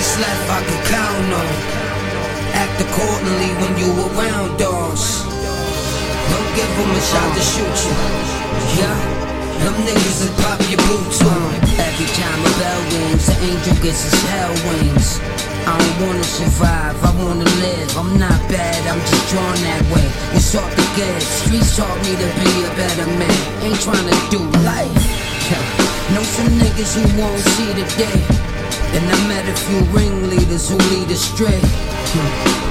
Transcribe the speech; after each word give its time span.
homies 0.00 0.20
left 0.20 0.50
I 0.50 0.60
could 0.64 0.84
count 0.88 1.32
on. 1.32 1.48
Act 2.54 2.80
accordingly 2.80 3.50
when 3.60 3.72
you 3.78 3.90
around 4.08 4.58
dogs. 4.58 5.24
Don't 6.30 6.50
give 6.56 6.70
them 6.76 6.90
a 6.90 7.00
shot 7.00 7.28
to 7.36 7.42
shoot 7.42 7.76
you. 7.84 7.94
Yeah, 8.80 8.96
them 9.62 9.74
niggas 9.84 10.24
will 10.24 10.36
pop 10.42 10.60
your 10.70 10.80
boot 10.88 11.08
too. 11.12 11.42
Every 11.78 12.08
time 12.16 12.40
a 12.40 12.52
bell 12.58 12.82
rings, 12.92 13.26
the 13.26 13.36
angel 13.44 13.76
gets 13.82 14.02
his 14.04 14.22
hell 14.30 14.54
wings. 14.68 15.20
I 15.66 15.76
don't 15.76 16.08
wanna 16.08 16.24
survive, 16.24 16.96
I 17.04 17.10
wanna 17.22 17.48
live. 17.60 17.96
I'm 17.96 18.18
not 18.18 18.40
bad, 18.48 18.80
I'm 18.88 19.00
just 19.00 19.28
drawn 19.30 19.56
that 19.68 19.82
way. 19.92 20.06
It's 20.32 20.52
hard 20.54 20.72
to 20.72 20.86
get. 20.96 21.20
Streets 21.22 21.76
taught 21.76 21.98
me 22.04 22.16
to 22.16 22.28
be 22.40 22.50
a 22.64 22.70
better 22.74 23.06
man. 23.20 23.40
Ain't 23.62 23.80
trying 23.80 24.08
to 24.08 24.18
do 24.30 24.40
life. 24.64 24.96
Yeah. 25.50 26.14
Know 26.14 26.22
some 26.22 26.50
niggas 26.58 26.92
who 26.96 27.20
won't 27.20 27.38
see 27.38 27.72
the 27.74 27.86
day. 27.96 28.49
And 28.92 29.04
I 29.06 29.18
met 29.28 29.48
a 29.48 29.54
few 29.54 29.80
ringleaders 29.94 30.68
who 30.68 30.76
lead 30.90 31.10
astray. 31.10 31.60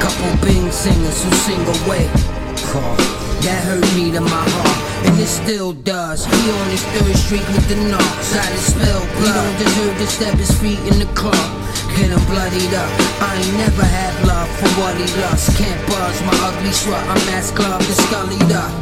Couple 0.00 0.32
bing 0.44 0.70
singers 0.70 1.22
who 1.22 1.30
sing 1.46 1.62
away. 1.84 2.06
That 3.46 3.64
hurt 3.64 3.88
me 3.96 4.12
to 4.12 4.20
my 4.20 4.44
heart, 4.44 4.78
and 5.06 5.18
it 5.18 5.26
still 5.26 5.72
does. 5.72 6.26
He 6.26 6.50
on 6.50 6.68
his 6.68 6.84
third 6.92 7.16
street 7.16 7.46
with 7.56 7.66
the 7.68 7.76
knocks, 7.88 8.36
I 8.36 8.44
spilled 8.58 9.08
blood. 9.16 9.54
He 9.56 9.64
don't 9.64 9.96
deserve 9.96 9.96
to 9.96 10.06
step 10.06 10.34
his 10.36 10.52
feet 10.60 10.78
in 10.92 10.98
the 11.00 11.10
club. 11.16 11.48
Get 11.96 12.10
him 12.12 12.22
bloodied 12.28 12.74
up. 12.74 12.90
I 13.22 13.40
ain't 13.40 13.56
never 13.56 13.82
had 13.82 14.12
love 14.26 14.50
for 14.60 14.68
what 14.80 14.94
he 15.00 15.08
lost. 15.22 15.56
Can't 15.56 15.80
buzz 15.88 16.20
my 16.22 16.36
ugly 16.46 16.72
strut. 16.72 17.02
I'm 17.08 17.22
ass 17.34 17.50
club 17.50 17.80
and 17.80 17.98
scullied 18.06 18.52
up. 18.52 18.72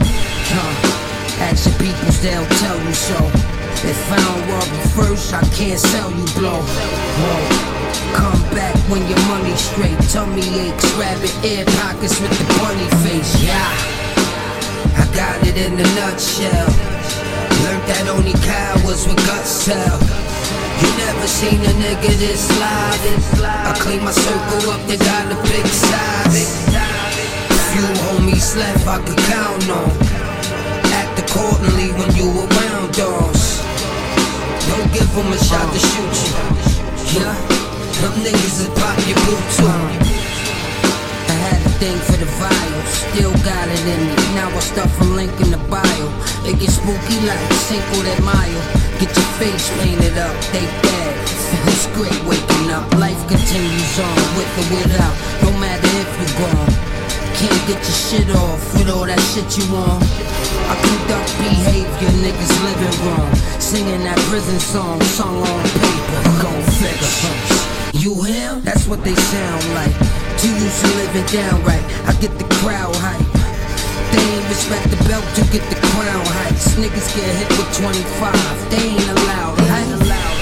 Huh. 0.50 1.45
Ask 1.45 1.70
your 1.70 1.78
peoples, 1.78 2.20
they'll 2.20 2.47
tell 2.58 2.78
you 2.83 2.95
so. 2.95 3.57
If 3.84 4.10
I 4.10 4.16
don't 4.18 4.42
rob 4.50 4.66
you 4.66 4.88
first, 4.98 5.32
I 5.32 5.41
can't 5.55 5.78
sell 5.78 6.10
you 6.10 6.27
blow. 6.34 6.59
Whoa. 6.59 7.69
Come 8.19 8.42
back 8.50 8.74
when 8.91 9.06
your 9.06 9.20
money's 9.30 9.60
straight. 9.60 9.95
Tummy 10.10 10.42
aches, 10.42 10.91
rabbit 10.98 11.30
ear 11.47 11.64
pockets 11.78 12.19
with 12.20 12.34
the 12.34 12.47
bunny 12.58 12.91
face. 13.06 13.39
Yeah, 13.39 13.55
I 14.98 15.06
got 15.14 15.39
it 15.47 15.56
in 15.56 15.78
a 15.78 15.89
nutshell. 15.94 16.67
Learned 17.62 17.86
that 17.86 18.11
only 18.11 18.34
cowards 18.42 19.06
with 19.06 19.20
guts 19.30 19.64
tell. 19.64 19.98
You 20.83 20.91
never 20.98 21.28
seen 21.30 21.62
a 21.62 21.72
nigga 21.78 22.11
this 22.19 22.50
live. 22.58 22.98
I 23.42 23.78
clean 23.78 24.02
my 24.02 24.11
circle 24.11 24.74
up, 24.74 24.83
they 24.91 24.98
got 24.98 25.30
a 25.30 25.39
big 25.47 25.67
size. 25.67 26.67
Few 27.70 27.86
homies 28.02 28.56
left 28.56 28.86
I 28.89 28.98
could 29.06 29.22
count 29.30 29.70
on. 29.70 29.91
Act 30.98 31.14
accordingly 31.22 31.92
when 31.95 32.11
you 32.17 32.27
give 35.22 35.34
a 35.34 35.44
shot 35.44 35.66
to 35.72 35.78
shoot 35.78 36.14
you. 36.22 37.19
Yeah, 37.19 37.34
them 38.00 38.14
niggas 38.22 38.56
will 38.62 38.74
pop 38.78 38.98
your 39.08 39.19
boot 39.27 39.44
too. 39.58 39.66
I 41.27 41.36
had 41.42 41.58
a 41.66 41.72
thing 41.83 41.98
for 42.06 42.19
the 42.22 42.30
vial, 42.38 42.80
still 42.86 43.34
got 43.42 43.66
it 43.66 43.84
in 43.94 44.00
me. 44.06 44.14
Now 44.39 44.48
I 44.48 44.61
stuff 44.61 45.00
a 45.00 45.05
link 45.19 45.34
in 45.42 45.50
the 45.50 45.62
bio. 45.66 46.06
It 46.46 46.58
gets 46.61 46.78
spooky 46.78 47.19
like 47.27 47.42
Cinco 47.66 47.98
de 48.06 48.14
Mayo. 48.22 48.61
Get 49.00 49.11
your 49.11 49.30
face 49.42 49.66
painted 49.83 50.16
up, 50.19 50.34
they 50.55 50.66
dead. 50.86 51.14
It's 51.66 51.86
great 51.98 52.20
waking 52.30 52.70
up. 52.70 52.86
Life 52.94 53.19
continues 53.27 53.94
on 53.98 54.19
with 54.36 54.50
or 54.61 54.66
without. 54.70 55.14
No 55.42 55.50
matter 55.58 55.91
if 55.98 56.11
you're 56.19 56.34
gone. 56.46 56.72
Can't 57.39 57.62
get 57.66 57.80
your 57.83 57.98
shit 58.06 58.28
off 58.34 58.62
with 58.74 58.91
all 58.91 59.06
that 59.06 59.22
shit 59.30 59.50
you 59.58 59.66
want. 59.72 60.02
I 60.70 60.74
conduct 60.78 61.30
behavior, 61.42 62.12
niggas. 62.22 62.47
Singing 63.69 64.00
that 64.00 64.16
prison 64.33 64.56
song, 64.56 64.97
sung 65.12 65.44
on 65.44 65.62
paper. 65.77 66.20
Go 66.41 66.48
figure. 66.80 68.00
You 68.00 68.16
hear? 68.24 68.56
That's 68.64 68.88
what 68.88 69.05
they 69.05 69.12
sound 69.12 69.61
like. 69.77 69.92
Too 70.41 70.48
used 70.56 70.80
to 70.80 70.88
living 70.97 71.28
down 71.28 71.61
right. 71.69 71.84
I 72.08 72.16
get 72.16 72.33
the 72.41 72.48
crowd 72.64 72.96
hype. 72.96 73.20
They 74.08 74.24
ain't 74.24 74.48
respect 74.48 74.89
the 74.89 74.96
belt 75.05 75.20
to 75.36 75.45
get 75.52 75.61
the 75.68 75.77
crown 75.92 76.24
heights. 76.40 76.80
Niggas 76.80 77.12
get 77.12 77.29
hit 77.29 77.52
with 77.61 77.68
25. 77.77 78.33
They 78.73 78.89
ain't 78.89 79.05
allowed. 79.05 79.61
Ain't 79.61 80.00
allowed. 80.00 80.39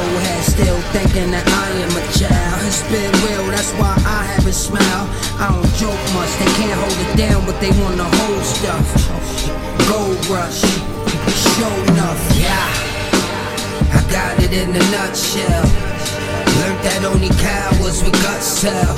Old 0.00 0.18
head 0.24 0.42
still 0.48 0.80
thinking 0.96 1.36
that 1.36 1.44
I 1.44 1.68
am 1.84 1.92
a 2.00 2.04
child. 2.16 2.64
It's 2.64 2.80
been 2.88 3.12
real, 3.28 3.44
that's 3.52 3.76
why 3.76 3.92
I 4.08 4.24
haven't 4.40 4.56
smiled. 4.56 5.12
I 5.36 5.52
don't 5.52 5.68
joke 5.76 6.00
much, 6.16 6.32
they 6.40 6.48
can't 6.56 6.80
hold 6.80 6.96
it 6.96 7.12
down, 7.12 7.44
but 7.44 7.60
they 7.60 7.76
wanna 7.84 8.08
hold 8.08 8.40
stuff. 8.40 8.88
Gold 9.84 10.16
rush, 10.32 10.64
show 11.30 11.74
enough, 11.92 12.20
yeah. 12.36 12.68
I 13.94 14.00
got 14.10 14.36
it 14.42 14.52
in 14.52 14.70
a 14.74 14.84
nutshell. 14.92 15.64
Learned 16.58 16.80
that 16.84 17.02
only 17.04 17.30
cowards 17.40 18.02
with 18.02 18.14
guts 18.22 18.60
tell. 18.60 18.94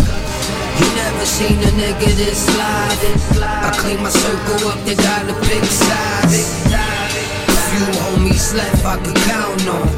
You 0.77 0.89
never 0.97 1.25
seen 1.25 1.57
a 1.63 1.71
nigga 1.79 2.11
this 2.17 2.47
live. 2.59 3.01
I 3.41 3.71
clean 3.79 4.03
my 4.03 4.11
circle 4.11 4.69
up, 4.69 4.79
they 4.85 4.95
got 4.95 5.25
a 5.25 5.35
big 5.49 5.65
size. 5.65 6.67
Few 7.71 7.87
homies 8.01 8.55
left 8.55 8.85
I 8.85 8.97
could 9.01 9.17
count 9.29 9.67
on. 9.69 9.89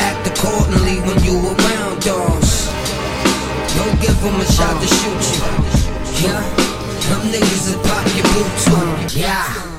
Act 0.00 0.26
accordingly 0.26 1.00
when 1.06 1.18
you 1.24 1.38
around 1.38 2.02
dogs. 2.02 2.66
Don't 3.76 4.00
give 4.00 4.18
them 4.22 4.40
a 4.40 4.46
shot 4.50 4.74
to 4.80 4.88
shoot 4.88 5.22
you. 5.34 5.42
Yeah, 6.24 6.40
them 7.08 7.22
niggas 7.30 7.70
will 7.70 7.82
pop 7.84 8.06
your 8.16 8.26
boot 8.34 8.52
too. 8.64 9.18
Yeah, 9.18 9.75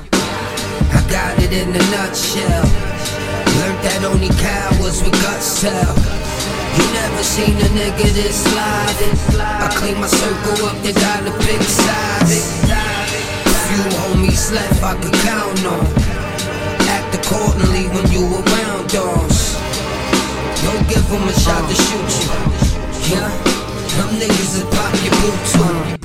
got 1.09 1.37
it 1.41 1.51
in 1.51 1.69
a 1.69 1.83
nutshell. 1.91 2.65
Learned 3.57 3.81
that 3.83 4.01
only 4.05 4.29
cowards 4.37 5.01
with 5.03 5.15
guts 5.23 5.61
tell. 5.61 5.95
You 6.77 6.85
never 6.93 7.23
seen 7.23 7.55
a 7.57 7.69
nigga 7.73 8.07
this 8.13 8.45
live. 8.53 9.39
I 9.39 9.67
clean 9.79 9.99
my 9.99 10.07
circle 10.07 10.67
up, 10.67 10.77
they 10.83 10.93
got 10.93 11.25
a 11.25 11.33
big 11.43 11.61
size. 11.63 12.61
Few 13.67 13.83
homies 13.99 14.51
left 14.53 14.83
I 14.83 14.93
could 15.01 15.17
count 15.25 15.63
on. 15.65 15.85
Act 16.87 17.15
accordingly 17.15 17.87
when 17.91 18.05
you 18.11 18.23
around 18.23 18.89
dogs. 18.89 19.57
Don't 20.63 20.85
give 20.87 21.05
them 21.09 21.27
a 21.27 21.33
shot 21.33 21.63
to 21.67 21.75
shoot 21.75 22.11
you. 22.21 22.31
Yeah, 23.11 23.31
them 23.95 24.09
niggas 24.19 24.51
will 24.55 24.69
pop 24.71 24.93
your 25.03 25.15
boot 25.21 25.41
too. 25.51 25.97